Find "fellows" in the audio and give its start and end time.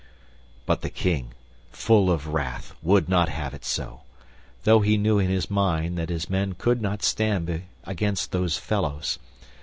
8.57-9.19